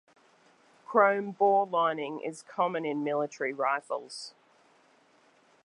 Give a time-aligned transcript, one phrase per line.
[0.83, 4.33] Chrome bore lining is common in military rifles.